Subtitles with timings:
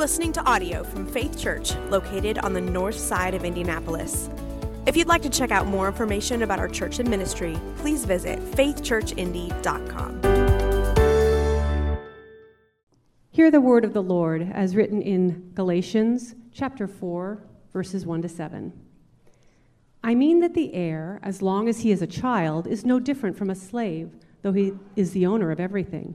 [0.00, 4.30] listening to audio from Faith Church, located on the north side of Indianapolis.
[4.86, 8.38] If you'd like to check out more information about our church and ministry, please visit
[8.52, 10.22] faithchurchindy.com.
[13.30, 18.28] Hear the word of the Lord as written in Galatians chapter 4, verses 1 to
[18.30, 18.72] 7.
[20.02, 23.36] I mean that the heir, as long as he is a child, is no different
[23.36, 26.14] from a slave, though he is the owner of everything.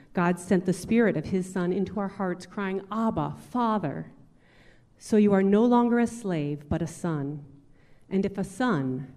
[0.13, 4.11] God sent the Spirit of his Son into our hearts, crying, Abba, Father.
[4.97, 7.45] So you are no longer a slave, but a son.
[8.09, 9.11] And if a son,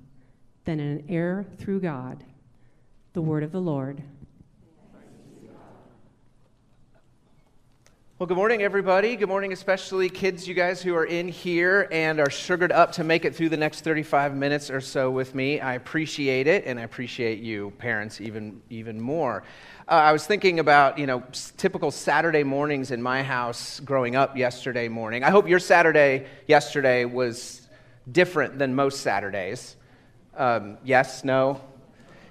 [0.64, 2.24] then an heir through God.
[3.12, 4.02] The word of the Lord.
[8.16, 9.16] Well, good morning, everybody.
[9.16, 13.02] Good morning, especially kids, you guys who are in here and are sugared up to
[13.02, 15.58] make it through the next 35 minutes or so with me.
[15.58, 19.42] I appreciate it, and I appreciate you, parents, even, even more.
[19.88, 21.24] Uh, I was thinking about, you know,
[21.56, 25.24] typical Saturday mornings in my house growing up yesterday morning.
[25.24, 27.66] I hope your Saturday yesterday was
[28.12, 29.74] different than most Saturdays.
[30.36, 31.60] Um, yes, no?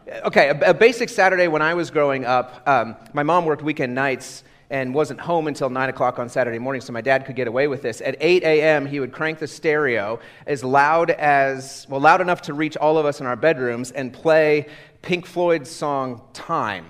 [0.08, 4.45] Okay, a, basic Saturday when I was growing up, um, my mom worked weekend nights
[4.69, 7.67] and wasn't home until 9 o'clock on Saturday morning, so my dad could get away
[7.67, 8.02] with this.
[8.02, 12.53] At 8 a.m., he would crank the stereo as loud as, well, loud enough to
[12.53, 14.67] reach all of us in our bedrooms and play
[15.02, 16.86] Pink Floyd's song Time.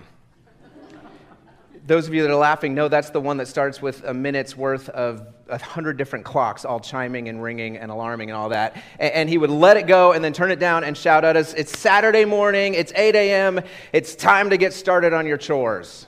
[1.85, 4.55] Those of you that are laughing know that's the one that starts with a minute's
[4.55, 8.81] worth of a hundred different clocks all chiming and ringing and alarming and all that.
[8.99, 11.53] And, he would let it go and then turn it down and shout at us,
[11.53, 13.59] It's Saturday morning, it's 8 a.m.,
[13.91, 16.07] it's time to get started on your chores.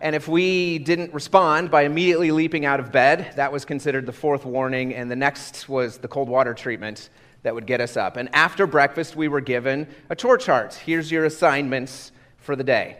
[0.00, 4.12] And if we didn't respond by immediately leaping out of bed, that was considered the
[4.12, 7.10] fourth warning, and the next was the cold water treatment
[7.42, 8.16] that would get us up.
[8.16, 10.74] And after breakfast, we were given a chore chart.
[10.74, 12.98] Here's your assignments for the day.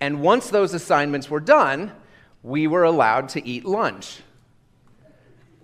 [0.00, 1.92] And once those assignments were done,
[2.42, 4.20] we were allowed to eat lunch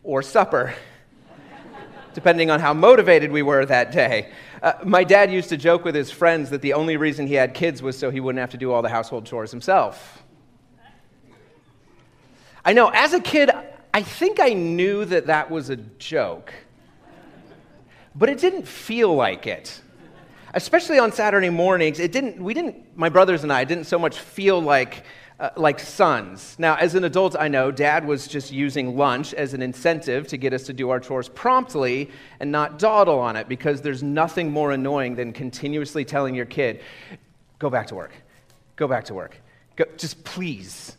[0.02, 0.74] or supper,
[2.14, 4.30] depending on how motivated we were that day.
[4.62, 7.54] Uh, my dad used to joke with his friends that the only reason he had
[7.54, 10.22] kids was so he wouldn't have to do all the household chores himself.
[12.64, 13.50] I know, as a kid,
[13.94, 16.52] I think I knew that that was a joke,
[18.14, 19.80] but it didn't feel like it
[20.54, 24.18] especially on Saturday mornings, it didn't, we didn't, my brothers and I didn't so much
[24.18, 25.04] feel like,
[25.40, 26.54] uh, like sons.
[26.58, 30.36] Now, as an adult, I know dad was just using lunch as an incentive to
[30.36, 34.52] get us to do our chores promptly and not dawdle on it because there's nothing
[34.52, 36.82] more annoying than continuously telling your kid,
[37.58, 38.12] go back to work,
[38.76, 39.40] go back to work,
[39.76, 40.98] go, just please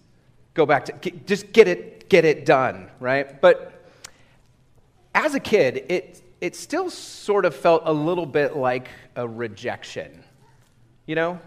[0.56, 3.40] go back to, get, just get it, get it done, right?
[3.40, 3.86] But
[5.14, 10.24] as a kid, it, it still sort of felt a little bit like a rejection.
[11.06, 11.40] You know?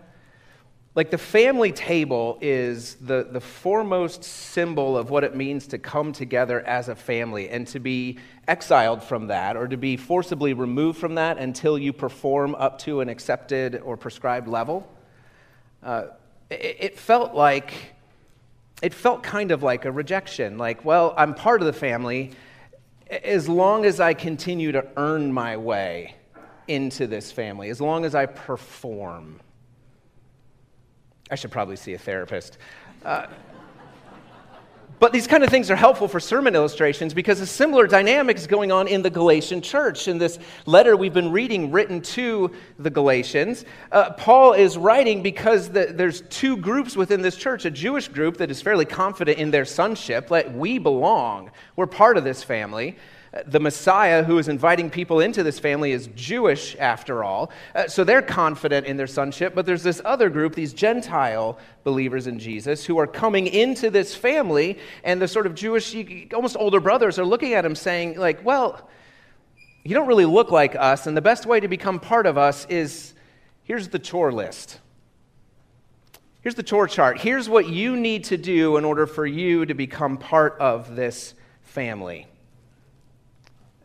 [0.94, 6.12] Like the family table is the, the foremost symbol of what it means to come
[6.12, 11.00] together as a family and to be exiled from that or to be forcibly removed
[11.00, 14.88] from that until you perform up to an accepted or prescribed level.
[15.82, 16.04] Uh,
[16.48, 17.74] it, it felt like,
[18.80, 20.58] it felt kind of like a rejection.
[20.58, 22.30] Like, well, I'm part of the family
[23.10, 26.14] as long as I continue to earn my way
[26.68, 29.40] into this family, as long as I perform.
[31.34, 32.58] I should probably see a therapist.
[33.04, 33.26] Uh,
[35.00, 38.46] but these kind of things are helpful for sermon illustrations because a similar dynamic is
[38.46, 40.06] going on in the Galatian church.
[40.06, 45.70] In this letter we've been reading, written to the Galatians, uh, Paul is writing because
[45.70, 49.50] the, there's two groups within this church a Jewish group that is fairly confident in
[49.50, 52.96] their sonship, like we belong, we're part of this family
[53.46, 57.50] the Messiah who is inviting people into this family is Jewish, after all.
[57.74, 59.54] Uh, so they're confident in their sonship.
[59.54, 64.14] But there's this other group, these Gentile believers in Jesus, who are coming into this
[64.14, 64.78] family.
[65.02, 65.96] And the sort of Jewish,
[66.32, 68.88] almost older brothers are looking at him saying, like, well,
[69.82, 71.06] you don't really look like us.
[71.06, 73.14] And the best way to become part of us is
[73.64, 74.78] here's the chore list.
[76.40, 77.20] Here's the chore chart.
[77.20, 81.34] Here's what you need to do in order for you to become part of this
[81.62, 82.28] family.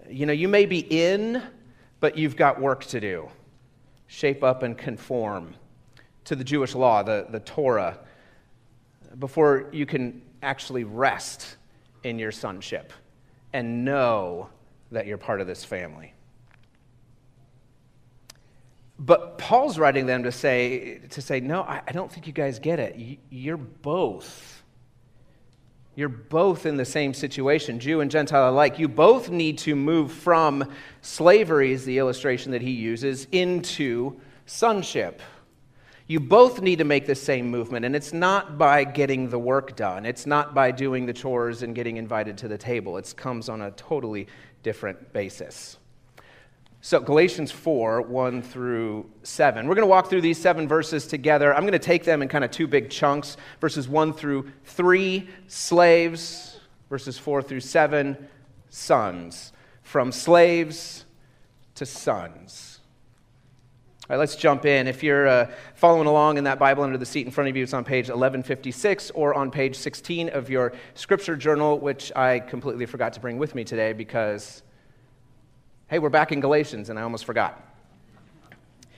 [0.09, 1.43] You know, you may be in,
[1.99, 3.29] but you've got work to do.
[4.07, 5.55] Shape up and conform
[6.25, 7.99] to the Jewish law, the, the Torah,
[9.19, 11.57] before you can actually rest
[12.03, 12.93] in your sonship
[13.53, 14.49] and know
[14.91, 16.13] that you're part of this family.
[18.97, 22.59] But Paul's writing them to say, to say no, I, I don't think you guys
[22.59, 22.95] get it.
[22.95, 24.58] You, you're both.
[25.99, 28.79] You're both in the same situation, Jew and Gentile alike.
[28.79, 35.21] You both need to move from slavery, is the illustration that he uses, into sonship.
[36.07, 39.75] You both need to make the same movement, and it's not by getting the work
[39.75, 40.05] done.
[40.05, 42.95] It's not by doing the chores and getting invited to the table.
[42.95, 44.27] It comes on a totally
[44.63, 45.79] different basis.
[46.81, 49.67] So, Galatians 4, 1 through 7.
[49.67, 51.53] We're going to walk through these seven verses together.
[51.53, 55.27] I'm going to take them in kind of two big chunks verses 1 through 3,
[55.47, 56.57] slaves,
[56.89, 58.29] verses 4 through 7,
[58.69, 59.51] sons.
[59.83, 61.03] From slaves
[61.75, 62.79] to sons.
[64.09, 64.87] All right, let's jump in.
[64.87, 67.63] If you're uh, following along in that Bible under the seat in front of you,
[67.63, 72.85] it's on page 1156 or on page 16 of your scripture journal, which I completely
[72.85, 74.63] forgot to bring with me today because
[75.89, 77.59] Hey, we're back in Galatians, and I almost forgot.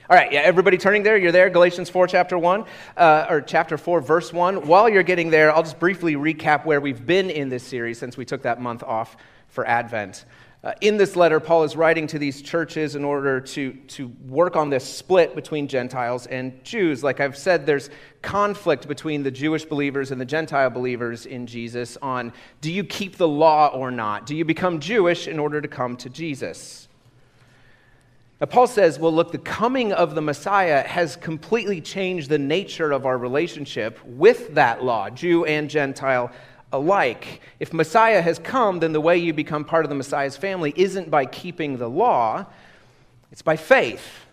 [0.09, 1.15] All right, yeah, everybody turning there?
[1.15, 2.65] You're there, Galatians 4, chapter 1,
[2.97, 4.67] uh, or chapter 4, verse 1.
[4.67, 8.17] While you're getting there, I'll just briefly recap where we've been in this series since
[8.17, 9.15] we took that month off
[9.47, 10.25] for Advent.
[10.63, 14.56] Uh, in this letter, Paul is writing to these churches in order to, to work
[14.56, 17.04] on this split between Gentiles and Jews.
[17.04, 17.90] Like I've said, there's
[18.22, 22.31] conflict between the Jewish believers and the Gentile believers in Jesus on
[22.62, 24.28] do you keep the law or not?
[24.28, 26.88] Do you become Jewish in order to come to Jesus?
[28.40, 32.92] Now, Paul says, well, look, the coming of the Messiah has completely changed the nature
[32.92, 36.31] of our relationship with that law, Jew and Gentile
[36.71, 37.41] alike.
[37.59, 41.09] If Messiah has come, then the way you become part of the Messiah's family isn't
[41.09, 42.45] by keeping the law,
[43.31, 44.25] it's by faith.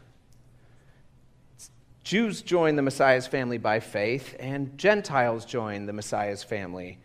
[2.04, 6.98] Jews join the Messiah's family by faith, and Gentiles join the Messiah's family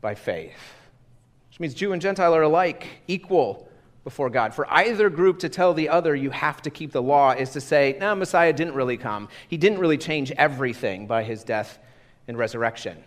[0.00, 0.56] by faith.
[1.50, 3.68] Which means Jew and Gentile are alike, equal
[4.02, 4.54] before God.
[4.54, 7.60] For either group to tell the other you have to keep the law is to
[7.60, 9.28] say, no, Messiah didn't really come.
[9.48, 11.78] He didn't really change everything by his death
[12.28, 13.02] and resurrection.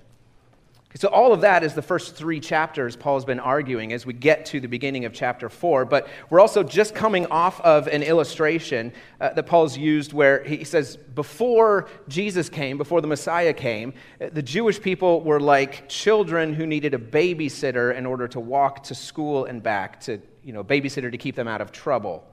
[0.95, 4.47] So, all of that is the first three chapters Paul's been arguing as we get
[4.47, 5.86] to the beginning of chapter four.
[5.86, 8.91] But we're also just coming off of an illustration
[9.21, 14.41] uh, that Paul's used where he says, before Jesus came, before the Messiah came, the
[14.41, 19.45] Jewish people were like children who needed a babysitter in order to walk to school
[19.45, 22.27] and back, to, you know, babysitter to keep them out of trouble.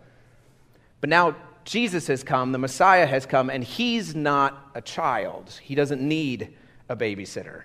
[1.02, 1.36] But now
[1.66, 5.50] Jesus has come, the Messiah has come, and he's not a child.
[5.62, 6.56] He doesn't need
[6.88, 7.64] a babysitter.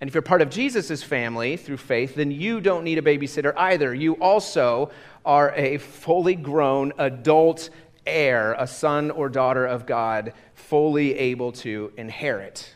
[0.00, 3.52] And if you're part of Jesus' family through faith, then you don't need a babysitter
[3.56, 3.92] either.
[3.94, 4.90] You also
[5.24, 7.70] are a fully grown adult
[8.06, 12.74] heir, a son or daughter of God, fully able to inherit.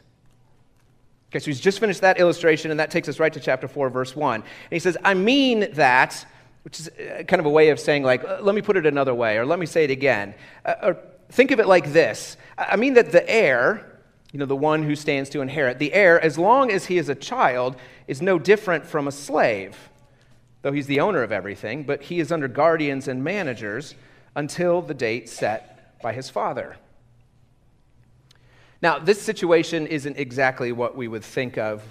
[1.31, 3.89] Okay, so he's just finished that illustration, and that takes us right to chapter 4,
[3.89, 4.43] verse 1.
[4.43, 6.27] And he says, I mean that,
[6.65, 8.85] which is uh, kind of a way of saying, like, uh, let me put it
[8.85, 10.35] another way, or let me say it again.
[10.65, 10.99] Uh, or
[11.31, 13.92] think of it like this I mean that the heir,
[14.33, 15.79] you know, the one who stands to inherit.
[15.79, 17.77] The heir, as long as he is a child,
[18.09, 19.77] is no different from a slave,
[20.63, 23.95] though he's the owner of everything, but he is under guardians and managers
[24.35, 26.77] until the date set by his father.
[28.81, 31.85] Now, this situation isn't exactly what we would think of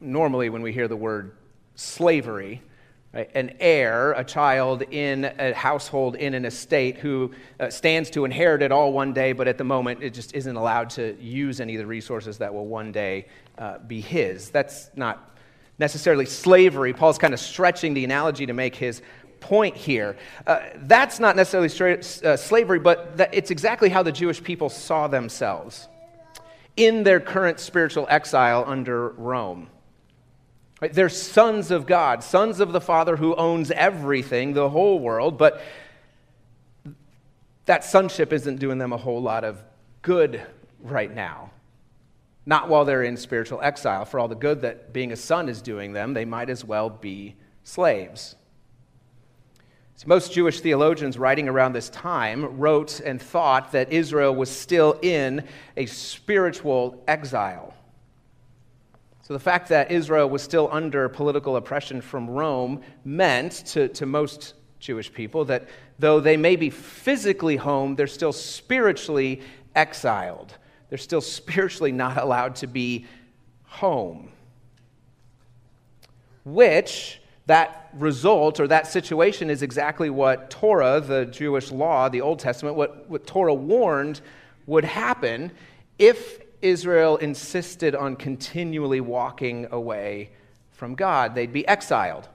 [0.00, 1.32] normally when we hear the word
[1.74, 2.62] slavery.
[3.12, 3.28] Right?
[3.34, 8.62] An heir, a child in a household, in an estate, who uh, stands to inherit
[8.62, 11.74] it all one day, but at the moment it just isn't allowed to use any
[11.74, 13.26] of the resources that will one day
[13.58, 14.50] uh, be his.
[14.50, 15.36] That's not
[15.78, 16.92] necessarily slavery.
[16.92, 19.02] Paul's kind of stretching the analogy to make his
[19.40, 20.16] point here.
[20.46, 24.68] Uh, that's not necessarily straight, uh, slavery, but that it's exactly how the Jewish people
[24.68, 25.88] saw themselves
[26.76, 29.68] in their current spiritual exile under Rome.
[30.80, 30.92] Right?
[30.92, 35.60] They're sons of God, sons of the Father who owns everything, the whole world, but
[37.66, 39.62] that sonship isn't doing them a whole lot of
[40.02, 40.40] good
[40.82, 41.50] right now.
[42.46, 44.04] Not while they're in spiritual exile.
[44.06, 46.88] For all the good that being a son is doing them, they might as well
[46.88, 48.36] be slaves.
[49.96, 54.98] So most Jewish theologians writing around this time wrote and thought that Israel was still
[55.02, 55.46] in
[55.76, 57.74] a spiritual exile.
[59.30, 64.04] So the fact that Israel was still under political oppression from Rome meant to, to
[64.04, 65.68] most Jewish people that
[66.00, 69.40] though they may be physically home, they're still spiritually
[69.76, 70.56] exiled.
[70.88, 73.06] They're still spiritually not allowed to be
[73.66, 74.32] home.
[76.44, 82.40] Which, that result or that situation is exactly what Torah, the Jewish law, the Old
[82.40, 84.22] Testament, what, what Torah warned
[84.66, 85.52] would happen
[86.00, 90.30] if Israel insisted on continually walking away
[90.72, 91.34] from God.
[91.34, 92.28] They'd be exiled.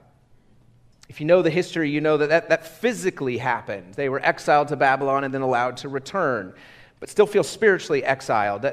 [1.08, 3.94] If you know the history, you know that, that that physically happened.
[3.94, 6.52] They were exiled to Babylon and then allowed to return,
[6.98, 8.66] but still feel spiritually exiled.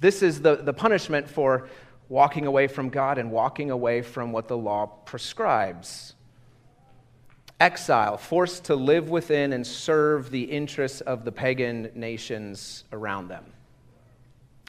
[0.00, 1.68] This is the, the punishment for
[2.08, 6.14] walking away from God and walking away from what the law prescribes.
[7.60, 13.44] Exile, forced to live within and serve the interests of the pagan nations around them.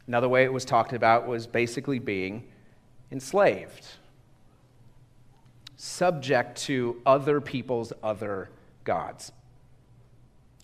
[0.08, 2.48] Another way it was talked about was basically being
[3.12, 3.86] enslaved,
[5.78, 8.50] subject to other people's other
[8.84, 9.32] gods.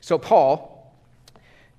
[0.02, 0.94] So, Paul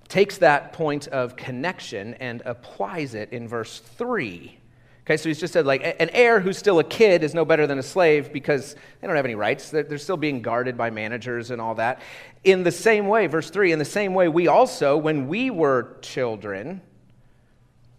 [0.08, 4.58] takes that point of connection and applies it in verse 3
[5.04, 7.66] Okay, so he's just said, like, an heir who's still a kid is no better
[7.66, 9.68] than a slave because they don't have any rights.
[9.68, 12.00] They're, still being guarded by managers and all that.
[12.44, 15.96] In the same way, verse 3, in the same way, we also, when we were
[16.02, 16.80] children,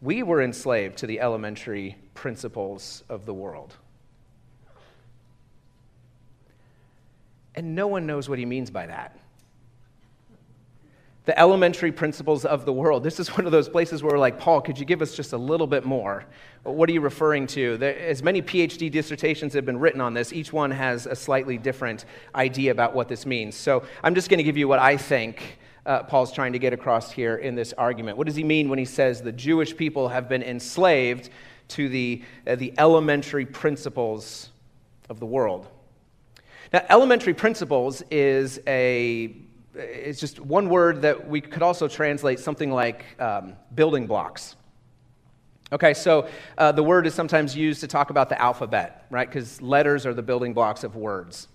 [0.04, 3.74] we were enslaved to the elementary principles of the world.
[7.56, 9.18] And no one knows what he means by that
[11.26, 13.04] the elementary principles of the world.
[13.04, 15.34] This is one of those places where we're like, Paul, could you give us just
[15.34, 16.26] a little bit more?
[16.64, 17.78] What are you referring to?
[17.78, 21.58] There, as many PhD dissertations have been written on this, each one has a slightly
[21.58, 22.06] different
[22.36, 23.56] idea about what this means.
[23.56, 26.74] So I'm just going to give you what I think uh, Paul's trying to get
[26.74, 28.18] across here in this argument.
[28.18, 31.30] What does he mean when he says the Jewish people have been enslaved
[31.70, 34.50] to the, uh, the elementary principles
[35.10, 35.68] of the world?
[36.72, 39.36] Now, elementary principles is a
[39.76, 44.56] it's just one word that we could also translate something like um, building blocks.
[45.72, 49.28] Okay, so uh, the word is sometimes used to talk about the alphabet, right?
[49.28, 51.48] Because letters are the building blocks of words.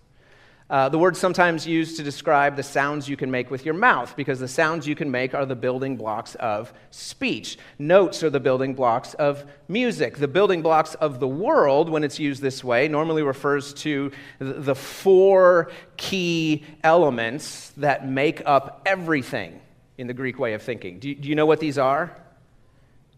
[0.71, 4.15] Uh, the word's sometimes used to describe the sounds you can make with your mouth,
[4.17, 7.57] because the sounds you can make are the building blocks of speech.
[7.79, 10.19] Notes are the building blocks of music.
[10.19, 14.75] The building blocks of the world, when it's used this way, normally refers to the
[14.75, 19.61] four key elements that make up everything
[19.97, 20.99] in the Greek way of thinking.
[20.99, 22.15] Do you, do you know what these are?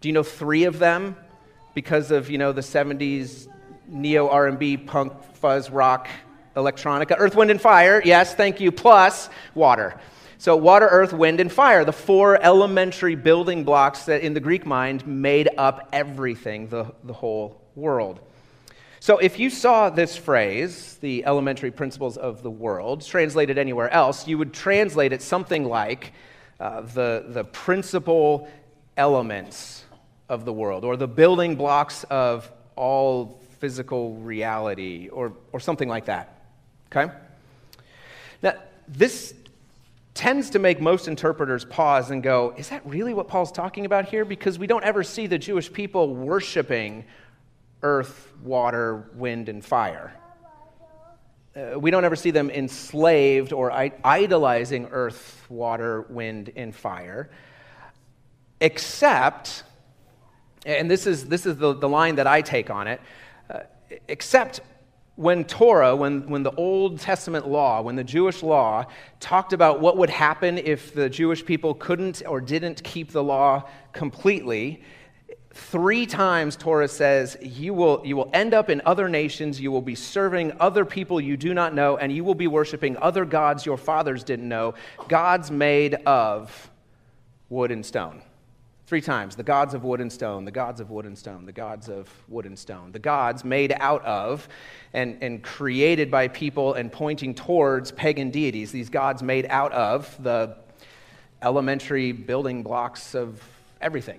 [0.00, 1.16] Do you know three of them?
[1.74, 3.48] Because of, you know, the 70s
[3.88, 6.08] neo R&B punk fuzz rock
[6.60, 7.14] electronica.
[7.18, 9.98] Earth, wind, and fire, yes, thank you, plus water.
[10.40, 14.64] So, water, earth, wind, and fire, the four elementary building blocks that in the Greek
[14.64, 18.20] mind made up everything, the, the whole world.
[19.00, 24.26] So, if you saw this phrase, the elementary principles of the world, translated anywhere else,
[24.26, 26.14] you would translate it something like
[26.58, 28.48] uh, the, the principal
[28.96, 29.84] elements
[30.30, 36.06] of the world, or the building blocks of all physical reality, or, or something like
[36.06, 36.39] that.
[36.92, 37.12] Okay?
[38.42, 38.54] Now,
[38.88, 39.34] this
[40.14, 44.06] tends to make most interpreters pause and go, is that really what Paul's talking about
[44.06, 44.24] here?
[44.24, 47.04] Because we don't ever see the Jewish people worshiping
[47.82, 50.12] earth, water, wind, and fire.
[51.56, 57.30] Uh, we don't ever see them enslaved or idolizing earth, water, wind, and fire,
[58.60, 59.64] except,
[60.66, 63.00] and this is, this is the, the line that I take on it,
[63.48, 63.60] uh,
[64.06, 64.60] except
[65.20, 68.86] when Torah, when, when the Old Testament law, when the Jewish law
[69.20, 73.68] talked about what would happen if the Jewish people couldn't or didn't keep the law
[73.92, 74.82] completely,
[75.52, 79.82] three times Torah says you will, you will end up in other nations, you will
[79.82, 83.66] be serving other people you do not know, and you will be worshiping other gods
[83.66, 84.72] your fathers didn't know,
[85.06, 86.70] gods made of
[87.50, 88.22] wood and stone.
[88.90, 91.52] Three times the gods of wood and stone, the gods of wood and stone, the
[91.52, 92.90] gods of wood and stone.
[92.90, 94.48] The gods made out of
[94.92, 98.72] and, and created by people and pointing towards pagan deities.
[98.72, 100.56] These gods made out of the
[101.40, 103.40] elementary building blocks of
[103.80, 104.18] everything.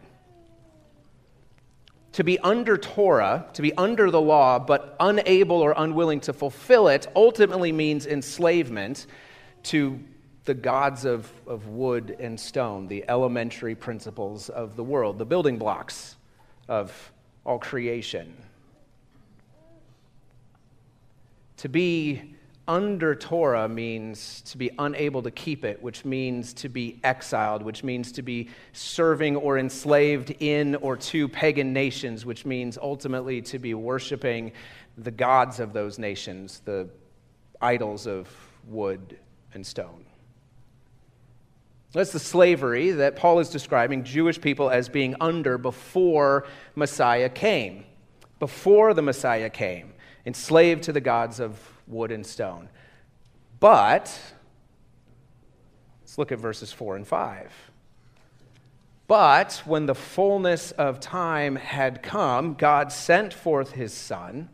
[2.14, 6.88] To be under Torah, to be under the law, but unable or unwilling to fulfill
[6.88, 9.06] it, ultimately means enslavement
[9.64, 10.00] to
[10.46, 15.58] the gods of, of wood and stone, the elementary principles of the world, the building
[15.58, 16.16] blocks
[16.68, 17.12] of
[17.46, 18.36] all creation.
[21.58, 22.36] To be
[22.68, 27.84] under Torah means to be unable to keep it, which means to be exiled, which
[27.84, 33.60] means to be serving or enslaved in or to pagan nations, which means ultimately to
[33.60, 34.52] be worshiping
[34.98, 36.88] the gods of those nations, the
[37.62, 38.28] idols of
[38.68, 39.18] wood
[39.54, 40.06] and stone.
[41.94, 46.46] That's the slavery that Paul is describing Jewish people as being under before
[46.76, 47.86] Messiah came.
[48.40, 49.94] Before the Messiah came,
[50.26, 52.70] enslaved to the gods of wood and stone.
[53.60, 54.18] But,
[56.02, 57.52] let's look at verses 4 and 5.
[59.08, 64.50] But when the fullness of time had come, God sent forth his Son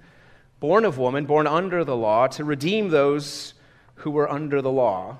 [0.60, 3.54] born of woman, born under the law, to redeem those
[3.96, 5.20] who were under the law,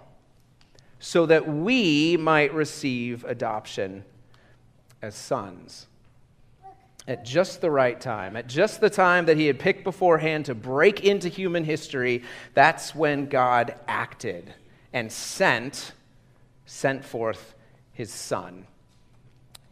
[1.00, 4.04] so that we might receive adoption
[5.02, 5.88] as sons.
[7.08, 10.56] At just the right time, at just the time that he had picked beforehand to
[10.56, 12.24] break into human history,
[12.54, 14.54] that's when God acted
[14.92, 15.94] and sent
[16.68, 17.56] sent forth
[17.94, 18.68] his son.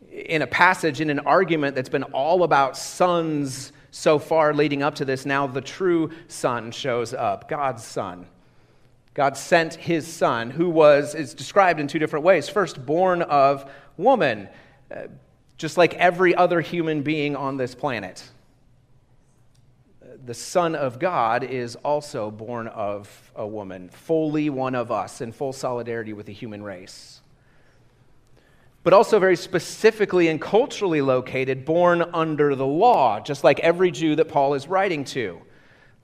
[0.09, 4.95] In a passage, in an argument that's been all about sons so far leading up
[4.95, 8.25] to this, now the true son shows up, God's son.
[9.15, 12.47] God sent his son, who was, is described in two different ways.
[12.47, 14.47] First, born of woman,
[14.95, 15.07] uh,
[15.57, 18.23] just like every other human being on this planet.
[20.25, 25.31] The Son of God is also born of a woman, fully one of us, in
[25.31, 27.21] full solidarity with the human race
[28.85, 34.15] but also very specifically and culturally located, born under the law, just like every Jew
[34.15, 35.41] that Paul is writing to.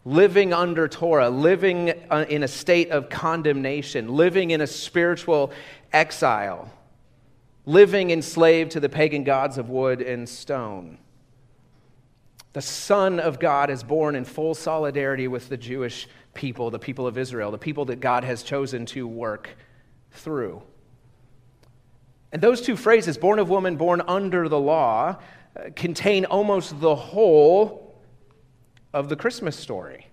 [0.04, 5.52] Living under Torah, living uh, in a state of condemnation, living in a spiritual
[5.94, 6.72] exile,
[7.66, 10.98] living enslaved to the pagan gods of wood and stone.
[12.54, 17.08] The Son of God is born in full solidarity with the Jewish people, the people
[17.08, 19.56] of Israel, the people that God has chosen to work
[20.12, 20.62] through.
[22.32, 25.18] And those two phrases, born of woman, born under the law,
[25.56, 27.91] uh, contain almost the whole
[28.94, 30.08] of the Christmas story.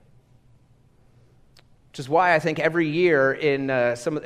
[1.90, 4.20] Which is why I think every year in uh, some, uh,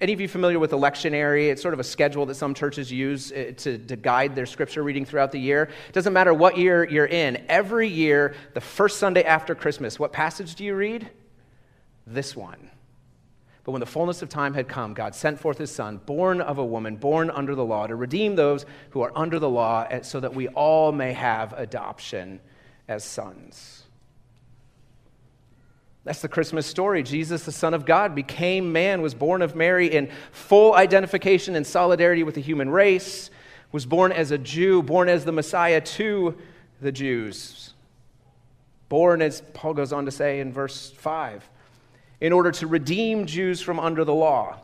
[0.00, 1.50] any of you familiar with the lectionary?
[1.50, 4.82] It's sort of a schedule that some churches use uh, to, to guide their scripture
[4.82, 5.64] reading throughout the year.
[5.88, 7.44] It doesn't matter what year you're in.
[7.48, 11.10] Every year, the first Sunday after Christmas, what passage do you read?
[12.06, 12.70] This one.
[13.64, 16.58] But when the fullness of time had come, God sent forth his Son, born of
[16.58, 20.18] a woman, born under the law, to redeem those who are under the law, so
[20.18, 22.40] that we all may have adoption
[22.88, 23.81] as sons.
[26.04, 27.02] That's the Christmas story.
[27.02, 31.66] Jesus, the Son of God, became man, was born of Mary in full identification and
[31.66, 33.30] solidarity with the human race,
[33.70, 36.36] was born as a Jew, born as the Messiah to
[36.80, 37.74] the Jews.
[38.88, 41.48] Born, as Paul goes on to say in verse 5,
[42.20, 44.58] in order to redeem Jews from under the law.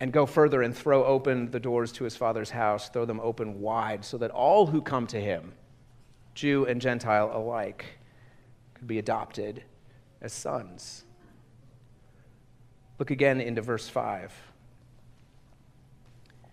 [0.00, 3.60] And go further and throw open the doors to his father's house, throw them open
[3.60, 5.52] wide, so that all who come to him,
[6.34, 7.84] Jew and Gentile alike,
[8.82, 9.62] could be adopted
[10.20, 11.04] as sons.
[12.98, 14.32] Look again into verse 5.
[16.42, 16.46] I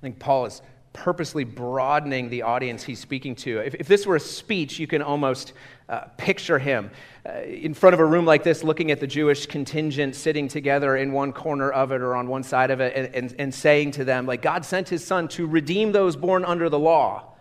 [0.00, 3.58] think Paul is purposely broadening the audience he's speaking to.
[3.58, 5.54] If, if this were a speech, you can almost
[5.88, 6.88] uh, picture him
[7.26, 10.96] uh, in front of a room like this, looking at the Jewish contingent sitting together
[10.96, 13.90] in one corner of it or on one side of it, and, and, and saying
[13.92, 17.31] to them, like, God sent his son to redeem those born under the law.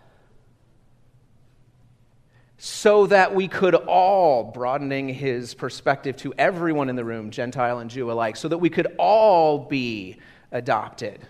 [2.63, 7.89] So that we could all, broadening his perspective to everyone in the room, Gentile and
[7.89, 10.17] Jew alike, so that we could all be
[10.52, 11.26] adopted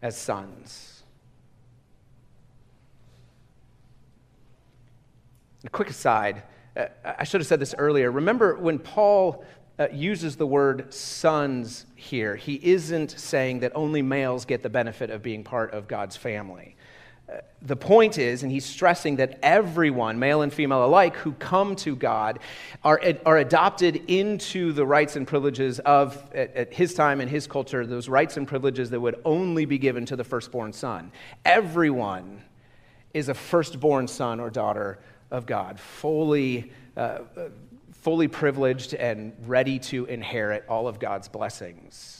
[0.00, 1.02] as sons.
[5.64, 6.44] A quick aside
[6.76, 8.12] uh, I should have said this earlier.
[8.12, 9.44] Remember when Paul
[9.80, 15.10] uh, uses the word sons here, he isn't saying that only males get the benefit
[15.10, 16.76] of being part of God's family.
[17.30, 21.76] Uh, the point is, and he's stressing that everyone, male and female alike, who come
[21.76, 22.38] to God
[22.82, 27.46] are, are adopted into the rights and privileges of, at, at his time and his
[27.46, 31.12] culture, those rights and privileges that would only be given to the firstborn son.
[31.44, 32.42] Everyone
[33.12, 34.98] is a firstborn son or daughter
[35.30, 37.18] of God, fully, uh,
[37.92, 42.19] fully privileged and ready to inherit all of God's blessings.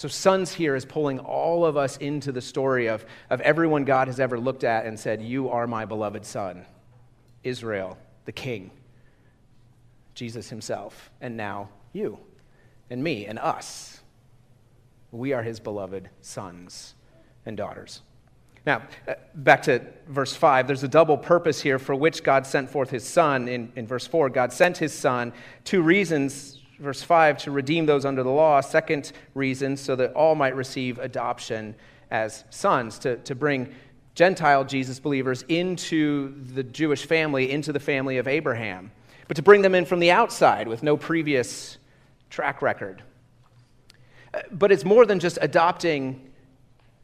[0.00, 4.08] So, sons here is pulling all of us into the story of, of everyone God
[4.08, 6.64] has ever looked at and said, You are my beloved son.
[7.44, 8.70] Israel, the king,
[10.14, 12.18] Jesus himself, and now you
[12.88, 14.00] and me and us.
[15.12, 16.94] We are his beloved sons
[17.44, 18.00] and daughters.
[18.64, 22.70] Now, uh, back to verse 5, there's a double purpose here for which God sent
[22.70, 23.48] forth his Son.
[23.48, 25.34] In, in verse 4, God sent his Son.
[25.64, 26.59] Two reasons.
[26.80, 28.60] Verse 5, to redeem those under the law.
[28.60, 31.74] Second reason, so that all might receive adoption
[32.10, 33.74] as sons, to, to bring
[34.14, 38.90] Gentile Jesus believers into the Jewish family, into the family of Abraham,
[39.28, 41.78] but to bring them in from the outside with no previous
[42.30, 43.02] track record.
[44.50, 46.30] But it's more than just adopting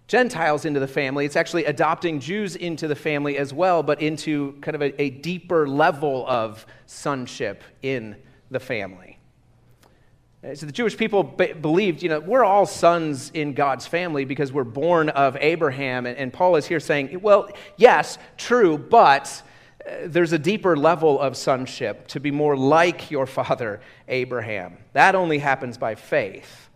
[0.08, 1.26] Gentiles into the family.
[1.26, 5.10] It's actually adopting Jews into the family as well, but into kind of a, a
[5.10, 8.16] deeper level of sonship in
[8.50, 9.15] the family.
[10.42, 14.52] So the Jewish people be- believed, you know, we're all sons in God's family because
[14.52, 16.06] we're born of Abraham.
[16.06, 19.42] And, and Paul is here saying, well, yes, true, but
[19.84, 24.76] uh, there's a deeper level of sonship to be more like your father Abraham.
[24.92, 26.68] That only happens by faith.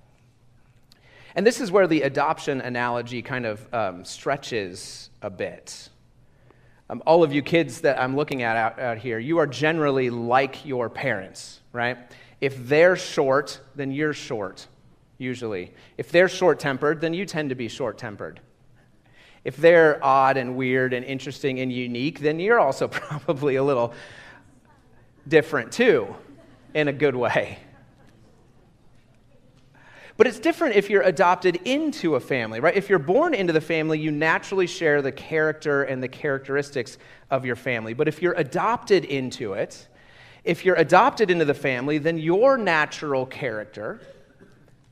[1.36, 5.88] And this is where the adoption analogy kind of um, stretches a bit.
[6.88, 10.10] Um, all of you kids that I'm looking at out, out here, you are generally
[10.10, 11.98] like your parents, right?
[12.40, 14.66] If they're short, then you're short,
[15.18, 15.74] usually.
[15.98, 18.40] If they're short tempered, then you tend to be short tempered.
[19.44, 23.92] If they're odd and weird and interesting and unique, then you're also probably a little
[25.28, 26.14] different too,
[26.74, 27.58] in a good way.
[30.16, 32.76] But it's different if you're adopted into a family, right?
[32.76, 36.98] If you're born into the family, you naturally share the character and the characteristics
[37.30, 37.94] of your family.
[37.94, 39.88] But if you're adopted into it,
[40.44, 44.00] if you're adopted into the family, then your natural character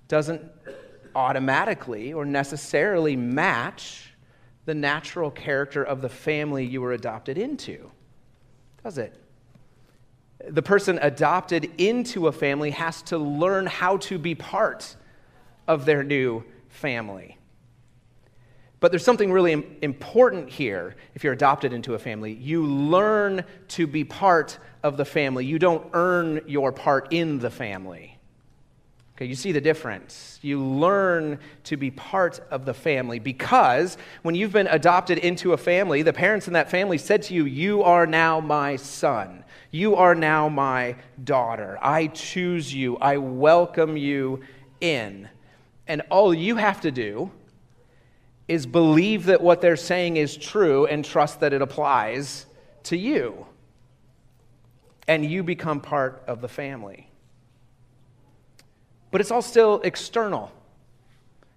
[0.06, 0.42] doesn't
[1.14, 4.14] automatically or necessarily match
[4.66, 7.90] the natural character of the family you were adopted into,
[8.84, 9.14] does it?
[10.46, 14.94] The person adopted into a family has to learn how to be part
[15.66, 17.38] of their new family.
[18.80, 22.32] But there's something really important here if you're adopted into a family.
[22.32, 27.50] You learn to be part of the family, you don't earn your part in the
[27.50, 28.18] family.
[29.16, 30.38] Okay, you see the difference.
[30.42, 35.56] You learn to be part of the family because when you've been adopted into a
[35.56, 39.42] family, the parents in that family said to you, You are now my son.
[39.72, 41.78] You are now my daughter.
[41.82, 42.96] I choose you.
[42.98, 44.42] I welcome you
[44.80, 45.28] in.
[45.88, 47.32] And all you have to do
[48.48, 52.46] is believe that what they're saying is true and trust that it applies
[52.84, 53.46] to you.
[55.06, 57.11] And you become part of the family.
[59.11, 60.50] But it's all still external,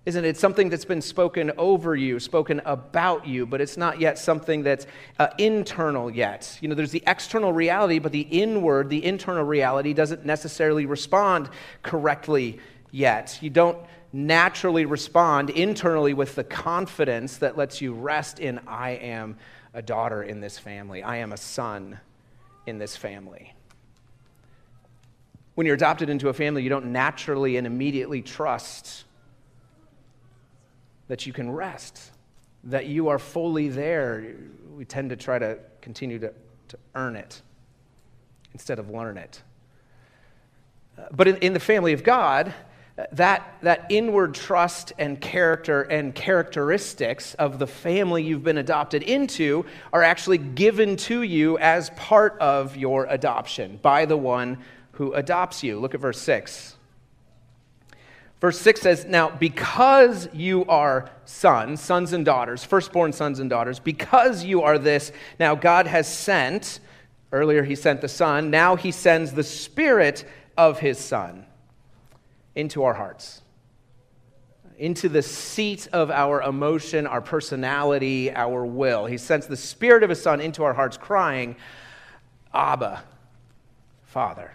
[0.05, 0.27] isn't it?
[0.29, 4.63] It's something that's been spoken over you, spoken about you, but it's not yet something
[4.63, 4.87] that's
[5.19, 6.57] uh, internal yet.
[6.61, 11.49] You know, there's the external reality, but the inward, the internal reality doesn't necessarily respond
[11.83, 12.59] correctly
[12.91, 13.37] yet.
[13.41, 13.77] You don't
[14.13, 19.37] naturally respond internally with the confidence that lets you rest in I am
[19.73, 21.99] a daughter in this family, I am a son
[22.65, 23.53] in this family.
[25.55, 29.03] When you're adopted into a family, you don't naturally and immediately trust
[31.07, 32.11] that you can rest,
[32.65, 34.35] that you are fully there.
[34.75, 36.33] We tend to try to continue to,
[36.69, 37.41] to earn it
[38.53, 39.41] instead of learn it.
[40.97, 42.53] Uh, but in, in the family of God,
[43.13, 49.65] that, that inward trust and character and characteristics of the family you've been adopted into
[49.93, 54.57] are actually given to you as part of your adoption by the one
[54.93, 55.79] who adopts you.
[55.79, 56.75] Look at verse 6.
[58.41, 63.79] Verse 6 says, Now, because you are sons, sons and daughters, firstborn sons and daughters,
[63.79, 66.79] because you are this, now God has sent,
[67.31, 70.25] earlier he sent the Son, now he sends the Spirit
[70.57, 71.45] of his Son
[72.55, 73.41] into our hearts,
[74.77, 79.05] into the seat of our emotion, our personality, our will.
[79.05, 81.55] He sends the Spirit of His Son into our hearts, crying,
[82.53, 83.03] Abba,
[84.03, 84.51] Father.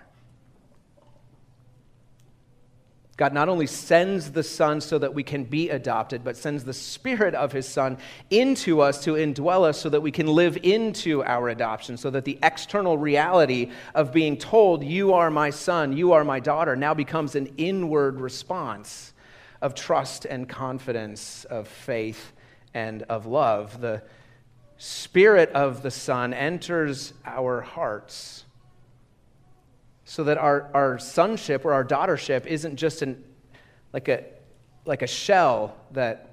[3.17, 6.75] God not only sends the Son so that we can be adopted, but sends the
[6.75, 7.97] Spirit of His Son
[8.29, 12.27] into us to indwell us so that we can live into our adoption, so that
[12.27, 16.93] the external reality of being told, You are my son, you are my daughter, now
[16.93, 19.15] becomes an inward response
[19.63, 22.33] of trust and confidence, of faith
[22.75, 23.81] and of love.
[23.81, 24.03] The
[24.77, 28.46] Spirit of the Son enters our hearts
[30.07, 33.23] so that our, our sonship or our daughtership isn't just an,
[33.93, 34.25] like, a,
[34.85, 36.31] like a shell that,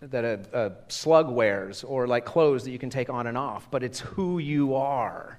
[0.00, 3.68] that a, a slug wears or like clothes that you can take on and off,
[3.70, 5.38] but it's who you are,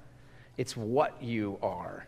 [0.58, 2.06] it's what you are.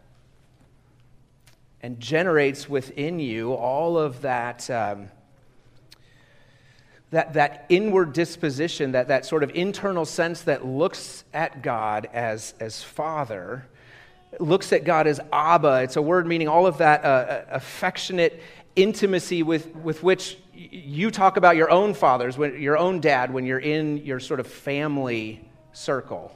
[1.82, 4.70] And generates within you all of that.
[4.70, 5.08] Um,
[7.12, 12.54] that, that inward disposition, that, that sort of internal sense that looks at God as,
[12.60, 13.66] as Father
[14.40, 15.84] looks at God as Abba.
[15.84, 18.42] It's a word meaning all of that uh, uh, affectionate
[18.76, 23.46] intimacy with, with which you talk about your own fathers, when, your own dad, when
[23.46, 26.34] you're in your sort of family circle.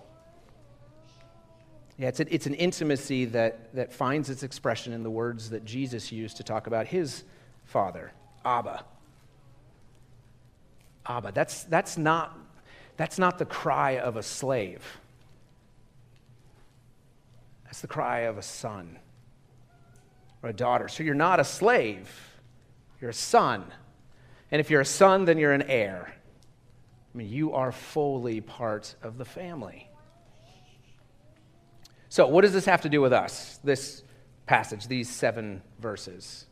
[1.97, 5.65] Yeah, it's, a, it's an intimacy that, that finds its expression in the words that
[5.65, 7.23] Jesus used to talk about his
[7.65, 8.11] father,
[8.43, 8.83] Abba.
[11.05, 11.31] Abba.
[11.31, 12.37] That's, that's, not,
[12.97, 14.99] that's not the cry of a slave.
[17.71, 18.99] That's the cry of a son.
[20.43, 20.89] or a daughter.
[20.89, 22.09] So you're not a slave,
[22.99, 23.63] you're a son.
[24.51, 26.13] And if you're a son, then you're an heir.
[27.13, 29.87] I mean, you are fully part of the family.
[32.09, 34.03] So, what does this have to do with us, this
[34.47, 36.47] passage, these seven verses?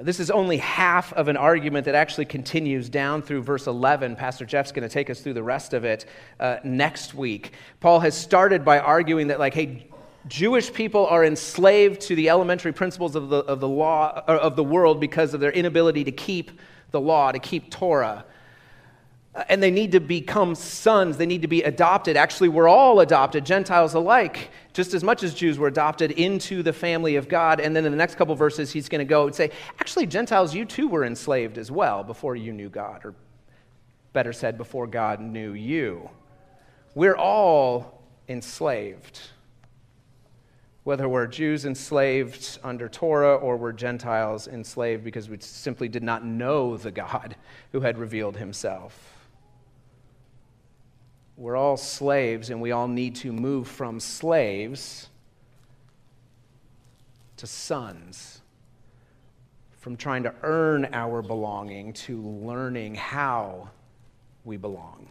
[0.00, 4.16] This is only half of an argument that actually continues down through verse 11.
[4.16, 6.06] Pastor Jeff's going to take us through the rest of it
[6.40, 7.52] uh, next week.
[7.78, 9.86] Paul has started by arguing that, like, hey,
[10.28, 14.64] Jewish people are enslaved to the elementary principles of the, of the law of the
[14.64, 18.24] world because of their inability to keep the law, to keep Torah.
[19.48, 21.16] And they need to become sons.
[21.16, 22.16] They need to be adopted.
[22.16, 26.72] Actually, we're all adopted, Gentiles alike, just as much as Jews were adopted into the
[26.72, 27.60] family of God.
[27.60, 30.54] And then in the next couple verses, he's going to go and say, actually, Gentiles,
[30.54, 33.14] you too were enslaved as well before you knew God, or
[34.12, 36.08] better said, before God knew you.
[36.94, 39.20] We're all enslaved
[40.84, 46.24] whether we're Jews enslaved under Torah or we're Gentiles enslaved because we simply did not
[46.24, 47.36] know the God
[47.70, 49.11] who had revealed himself.
[51.42, 55.08] We're all slaves, and we all need to move from slaves
[57.38, 58.40] to sons.
[59.80, 63.70] From trying to earn our belonging to learning how
[64.44, 65.08] we belong.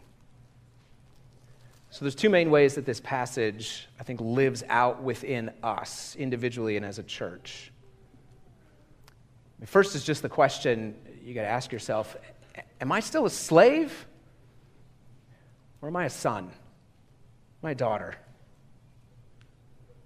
[1.89, 6.78] So there's two main ways that this passage, I think, lives out within us individually
[6.78, 7.74] and as a church.
[9.65, 12.15] First is just the question you got to ask yourself
[12.80, 14.06] Am I still a slave?
[15.82, 16.52] Or am I a son?
[17.62, 18.15] My daughter?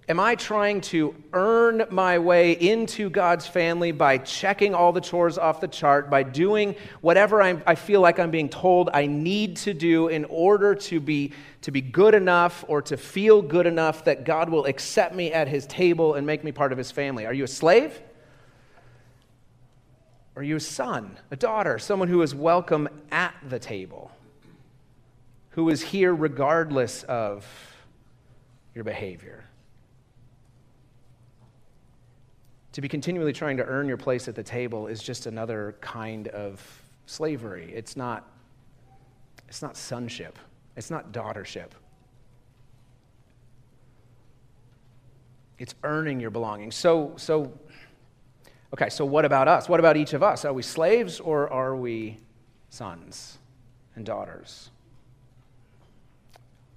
[0.08, 5.40] Am I trying to earn my way into God's family by checking all the chores
[5.40, 9.58] off the chart, by doing whatever I'm, i feel like I'm being told I need
[9.58, 14.06] to do in order to be, to be good enough or to feel good enough
[14.06, 17.26] that God will accept me at his table and make me part of his family?
[17.26, 18.00] Are you a slave?
[20.36, 24.12] Are you a son, a daughter, someone who is welcome at the table,
[25.56, 27.46] who is here regardless of
[28.74, 29.46] your behavior?
[32.76, 36.28] to be continually trying to earn your place at the table is just another kind
[36.28, 36.62] of
[37.06, 37.72] slavery.
[37.74, 38.30] It's not,
[39.48, 40.38] it's not sonship,
[40.76, 41.70] it's not daughtership.
[45.58, 46.70] It's earning your belonging.
[46.70, 47.58] So, so,
[48.74, 49.70] okay, so what about us?
[49.70, 50.44] What about each of us?
[50.44, 52.18] Are we slaves or are we
[52.72, 53.38] sons
[53.96, 54.70] and daughters?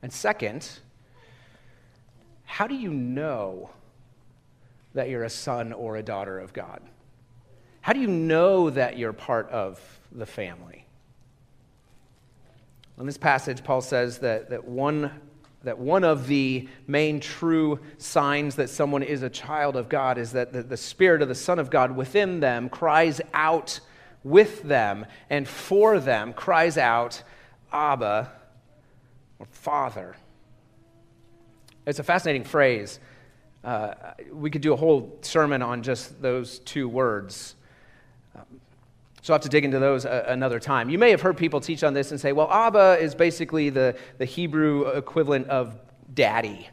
[0.03, 0.69] And second,
[2.45, 3.71] how do you know
[4.95, 6.81] that you're a son or a daughter of God?
[7.81, 9.81] How do you know that you're part of
[10.13, 10.85] the family?
[12.99, 15.11] In this passage, Paul says that, that, one,
[15.63, 20.33] that one of the main true signs that someone is a child of God is
[20.33, 23.79] that the, the Spirit of the Son of God within them cries out
[24.25, 27.23] with them and for them, cries out,
[27.73, 28.33] Abba,
[29.38, 30.16] or Father.
[31.87, 33.01] It's a fascinating phrase.
[33.64, 33.94] Uh,
[34.33, 37.55] we could do a whole sermon on just those two words.
[38.37, 38.61] Um,
[39.22, 40.90] so I'll have to dig into those a- another time.
[40.90, 43.96] You may have heard people teach on this and say, well, Abba is basically the,
[44.18, 45.79] the Hebrew equivalent of
[46.14, 46.68] daddy,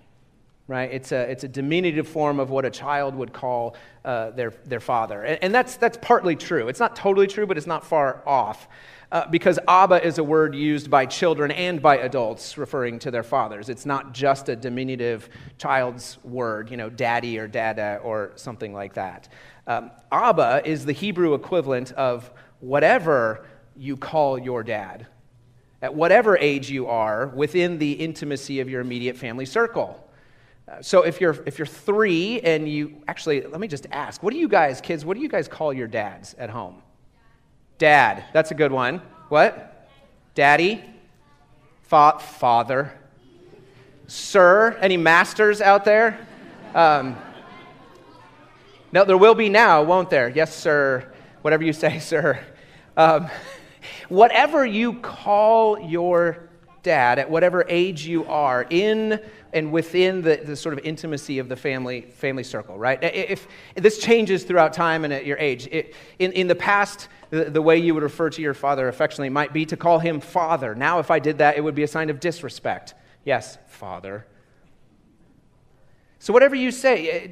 [0.67, 0.91] right?
[0.91, 4.79] It's a, it's a diminutive form of what a child would call uh, their, their
[4.79, 5.23] father.
[5.23, 6.67] And, and, that's, that's partly true.
[6.67, 8.67] It's not totally true, but it's not far off
[9.11, 13.23] uh, because Abba is a word used by children and by adults referring to their
[13.23, 13.69] fathers.
[13.69, 18.95] It's not just a diminutive child's word, you know, daddy or dada or something like
[18.95, 19.29] that.
[19.67, 23.45] Um, Abba is the Hebrew equivalent of whatever
[23.77, 25.07] you call your dad,
[25.81, 30.04] at whatever age you are within the intimacy of your immediate family circle.
[30.81, 34.39] So if you're if you're three and you actually let me just ask, what do
[34.39, 36.81] you guys, kids, what do you guys call your dads at home?
[37.77, 38.23] Dad.
[38.33, 39.01] That's a good one.
[39.29, 39.87] What?
[40.33, 40.83] Daddy?
[41.83, 42.93] Fa- father?
[44.07, 44.77] Sir?
[44.81, 46.25] Any masters out there?
[46.73, 47.15] Um,
[48.91, 50.29] no, there will be now, won't there?
[50.29, 51.11] Yes, sir.
[51.41, 52.39] Whatever you say, sir.
[52.97, 53.27] Um,
[54.09, 56.44] whatever you call your
[56.85, 59.19] dad, at whatever age you are, in
[59.51, 63.03] and within the, the sort of intimacy of the family, family circle, right?
[63.03, 67.09] If, if this changes throughout time and at your age, it, in, in the past,
[67.31, 70.21] the, the way you would refer to your father affectionately might be to call him
[70.21, 70.75] father.
[70.75, 72.93] Now, if I did that, it would be a sign of disrespect.
[73.23, 74.27] Yes, father.
[76.19, 77.27] So, whatever you say, eh,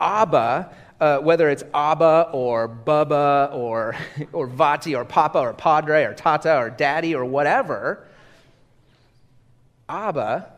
[0.00, 3.94] Abba, uh, whether it's Abba or Bubba or,
[4.32, 8.07] or Vati or Papa or Padre or Tata or Daddy or whatever,
[9.88, 10.52] Abba,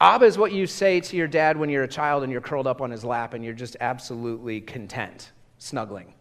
[0.00, 2.66] Abba is what you say to your dad when you're a child and you're curled
[2.66, 6.14] up on his lap and you're just absolutely content, snuggling.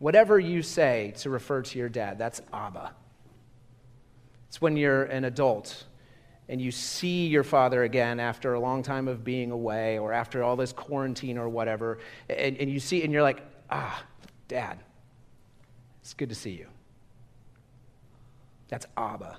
[0.00, 2.92] Whatever you say to refer to your dad, that's Abba.
[4.48, 5.84] It's when you're an adult
[6.48, 10.42] and you see your father again after a long time of being away or after
[10.42, 14.02] all this quarantine or whatever, and, and you see, and you're like, ah,
[14.48, 14.80] dad,
[16.00, 16.66] it's good to see you.
[18.68, 19.38] That's Abba.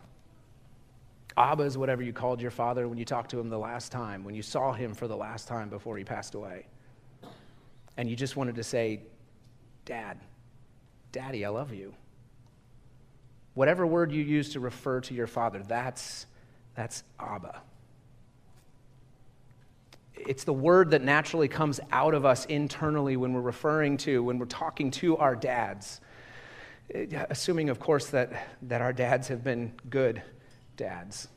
[1.36, 4.24] Abba is whatever you called your father when you talked to him the last time,
[4.24, 6.67] when you saw him for the last time before he passed away.
[7.98, 9.02] And you just wanted to say,
[9.86, 10.19] Dad,
[11.12, 11.93] Daddy, I love you.
[13.56, 16.26] Whatever word you use to refer to your father, that's,
[16.76, 17.62] that's Abba.
[20.15, 24.38] It's the word that naturally comes out of us internally when we're referring to, when
[24.38, 26.02] we're talking to our dads.
[26.93, 30.22] Eh, assuming, of course, that, that our dads have been good
[30.76, 31.28] dads.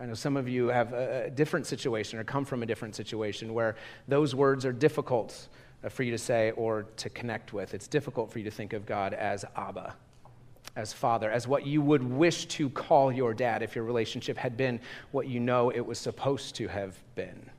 [0.00, 3.54] I know some of you have a different situation or come from a different situation
[3.54, 3.76] where
[4.08, 5.48] those words are difficult
[5.82, 7.72] uh, for you to say or to connect with.
[7.72, 9.94] It's difficult for you to think of God as Abba,
[10.74, 14.56] as Father, as what you would wish to call your dad if your relationship had
[14.56, 14.80] been
[15.12, 17.50] what you know it was supposed to have been.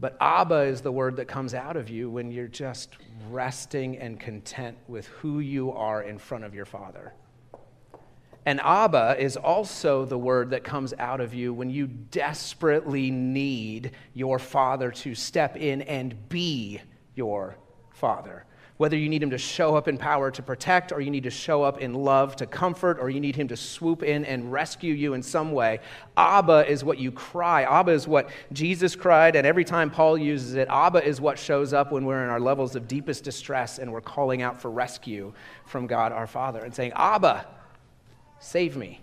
[0.00, 2.96] But Abba is the word that comes out of you when you're just
[3.30, 7.12] resting and content with who you are in front of your Father.
[8.44, 13.92] And Abba is also the word that comes out of you when you desperately need
[14.14, 16.80] your father to step in and be
[17.14, 17.56] your
[17.90, 18.44] father.
[18.78, 21.30] Whether you need him to show up in power to protect, or you need to
[21.30, 24.92] show up in love to comfort, or you need him to swoop in and rescue
[24.92, 25.78] you in some way,
[26.16, 27.62] Abba is what you cry.
[27.62, 31.72] Abba is what Jesus cried, and every time Paul uses it, Abba is what shows
[31.72, 35.32] up when we're in our levels of deepest distress and we're calling out for rescue
[35.64, 37.46] from God our Father and saying, Abba,
[38.42, 39.00] Save me.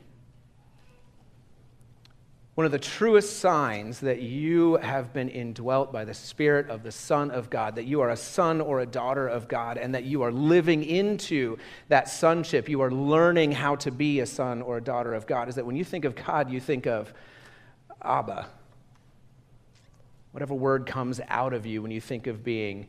[2.55, 6.91] One of the truest signs that you have been indwelt by the Spirit of the
[6.91, 10.03] Son of God, that you are a son or a daughter of God, and that
[10.03, 14.75] you are living into that sonship, you are learning how to be a son or
[14.75, 17.13] a daughter of God, is that when you think of God, you think of
[18.01, 18.45] Abba.
[20.31, 22.87] Whatever word comes out of you when you think of being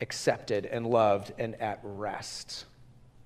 [0.00, 2.64] accepted and loved and at rest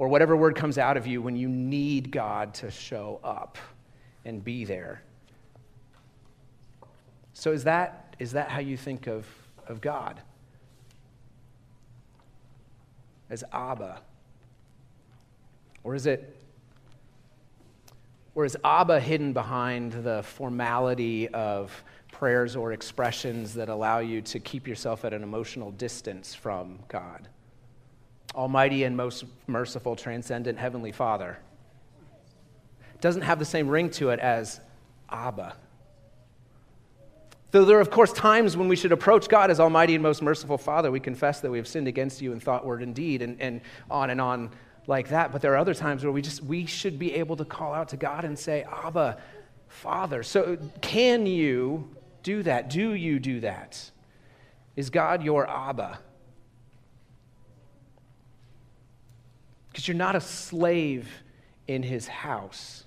[0.00, 3.58] or whatever word comes out of you when you need God to show up
[4.24, 5.02] and be there.
[7.34, 9.26] So, is that, is that how you think of,
[9.68, 10.18] of God?
[13.28, 14.00] As Abba?
[15.84, 16.34] Or is it
[18.34, 24.38] or is Abba hidden behind the formality of prayers or expressions that allow you to
[24.38, 27.28] keep yourself at an emotional distance from God?
[28.34, 31.38] Almighty and most merciful, transcendent Heavenly Father.
[33.00, 34.60] Doesn't have the same ring to it as
[35.10, 35.56] Abba.
[37.50, 40.22] Though there are, of course, times when we should approach God as Almighty and most
[40.22, 43.22] merciful Father, we confess that we have sinned against you in thought, word, and deed,
[43.22, 44.50] and, and on and on
[44.86, 45.32] like that.
[45.32, 47.88] But there are other times where we just we should be able to call out
[47.88, 49.20] to God and say, Abba,
[49.66, 50.22] Father.
[50.22, 51.88] So can you
[52.22, 52.70] do that?
[52.70, 53.90] Do you do that?
[54.76, 55.98] Is God your Abba?
[59.70, 61.08] Because you're not a slave
[61.66, 62.84] in his house.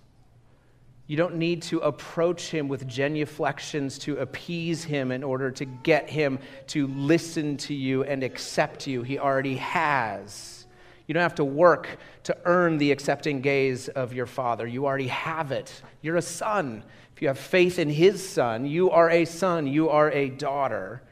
[1.08, 6.10] You don't need to approach him with genuflections to appease him in order to get
[6.10, 9.04] him to listen to you and accept you.
[9.04, 10.66] He already has.
[11.08, 14.66] You don't have to work to earn the accepting gaze of your father.
[14.66, 15.82] You already have it.
[16.02, 16.84] You're a son.
[17.14, 21.04] If you have faith in his son, you are a son, you are a daughter,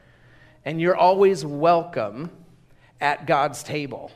[0.64, 2.30] and you're always welcome
[3.00, 4.10] at God's table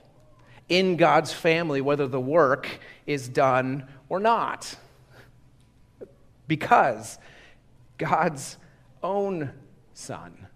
[0.69, 2.69] in God's family, whether the work
[3.07, 4.77] is done or not.
[6.49, 7.19] Because
[7.99, 8.57] God's
[9.03, 9.51] own
[9.95, 10.47] Son,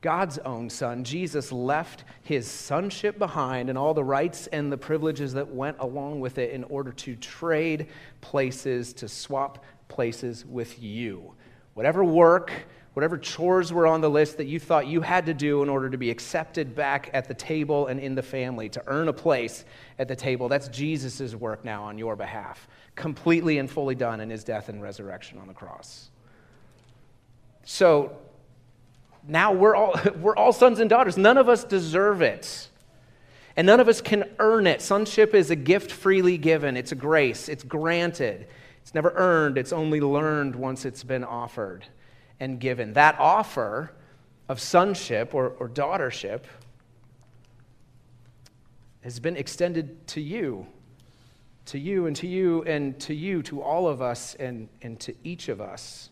[0.00, 5.32] God's own Son, Jesus left his sonship behind and all the rights and the privileges
[5.34, 7.88] that went along with it in order to trade
[8.20, 11.32] places, to swap places with you.
[11.74, 12.52] Whatever work,
[12.96, 15.90] whatever chores were on the list that you thought you had to do in order
[15.90, 19.66] to be accepted back at the table and in the family, to earn a place
[19.98, 24.30] at the table, that's Jesus' work now on your behalf, completely and fully done in
[24.30, 26.08] his death and resurrection on the cross.
[27.64, 28.16] So
[29.28, 31.18] now we're all, we're all sons and daughters.
[31.18, 32.70] None of us deserve it.
[33.58, 34.80] And none of us can earn it.
[34.80, 38.46] Sonship is a gift freely given, it's a grace, it's granted.
[38.80, 41.84] It's never earned, it's only learned once it's been offered
[42.40, 42.92] and given.
[42.94, 43.92] That offer
[44.48, 46.42] of sonship or, or daughtership
[49.02, 50.66] has been extended to you
[51.66, 55.14] to you and to you and to you, to all of us and, and to
[55.24, 56.10] each of us.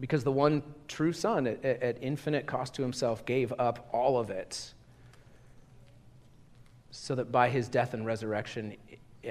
[0.00, 4.30] Because the one true Son, at, at infinite cost to himself, gave up all of
[4.30, 4.72] it
[6.90, 8.76] so that by his death and resurrection,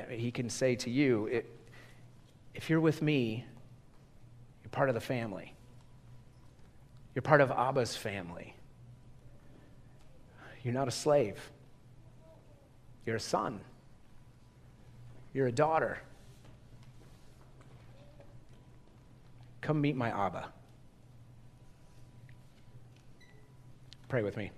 [0.10, 1.44] he can say to you,
[2.54, 3.46] if you're with me,
[4.68, 5.54] you're part of the family.
[7.16, 8.54] You're part of Abba's family.
[10.62, 11.40] You're not a slave.
[13.06, 13.62] You're a son.
[15.34, 16.00] You're a daughter.
[19.62, 20.50] Come meet my Abba.
[24.10, 24.52] Pray with me.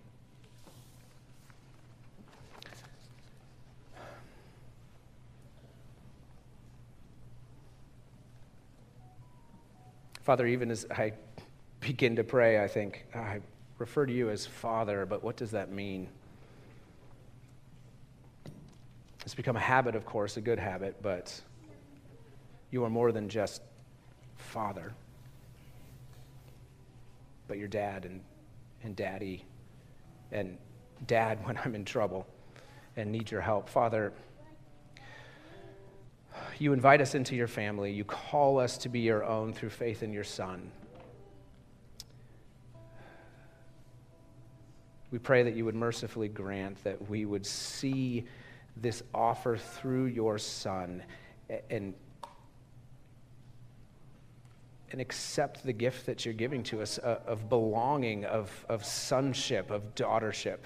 [10.29, 11.13] Father, even as I
[11.79, 13.39] begin to pray, I think, I
[13.79, 16.07] refer to you as Father, but what does that mean?
[19.25, 21.41] It's become a habit, of course, a good habit, but
[22.69, 23.63] you are more than just
[24.37, 24.93] Father,
[27.47, 28.21] but your dad and,
[28.83, 29.43] and daddy,
[30.31, 30.59] and
[31.07, 32.27] dad when I'm in trouble
[32.97, 33.67] and need your help.
[33.67, 34.13] Father,
[36.61, 37.91] you invite us into your family.
[37.91, 40.71] You call us to be your own through faith in your Son.
[45.11, 48.25] We pray that you would mercifully grant that we would see
[48.77, 51.01] this offer through your Son
[51.69, 51.93] and,
[54.91, 59.71] and accept the gift that you're giving to us uh, of belonging, of, of sonship,
[59.71, 60.59] of daughtership.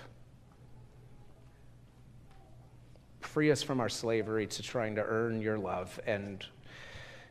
[3.34, 6.45] Free us from our slavery to trying to earn your love and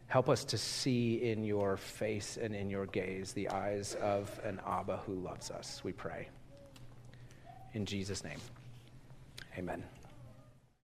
[0.08, 4.58] help us to see in your face and in your gaze the eyes of an
[4.66, 6.28] Abba who loves us, we pray.
[7.74, 8.40] In Jesus' name,
[9.56, 9.84] amen.